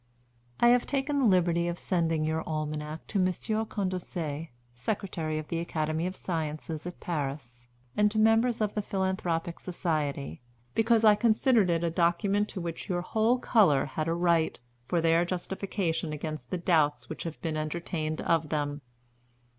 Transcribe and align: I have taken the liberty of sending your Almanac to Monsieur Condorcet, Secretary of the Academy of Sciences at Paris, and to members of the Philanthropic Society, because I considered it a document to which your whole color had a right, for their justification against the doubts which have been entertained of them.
I 0.59 0.69
have 0.69 0.87
taken 0.87 1.19
the 1.19 1.25
liberty 1.25 1.67
of 1.67 1.77
sending 1.77 2.23
your 2.25 2.41
Almanac 2.49 3.05
to 3.05 3.19
Monsieur 3.19 3.63
Condorcet, 3.65 4.47
Secretary 4.73 5.37
of 5.37 5.49
the 5.49 5.59
Academy 5.59 6.07
of 6.07 6.15
Sciences 6.15 6.87
at 6.87 6.99
Paris, 6.99 7.67
and 7.95 8.09
to 8.09 8.17
members 8.17 8.61
of 8.61 8.73
the 8.73 8.81
Philanthropic 8.81 9.59
Society, 9.59 10.41
because 10.73 11.03
I 11.05 11.13
considered 11.13 11.69
it 11.69 11.83
a 11.83 11.91
document 11.91 12.49
to 12.49 12.59
which 12.59 12.89
your 12.89 13.01
whole 13.01 13.37
color 13.37 13.85
had 13.85 14.07
a 14.07 14.15
right, 14.15 14.59
for 14.87 15.01
their 15.01 15.23
justification 15.23 16.13
against 16.13 16.49
the 16.49 16.57
doubts 16.57 17.07
which 17.07 17.21
have 17.21 17.39
been 17.43 17.55
entertained 17.55 18.21
of 18.21 18.49
them. 18.49 18.81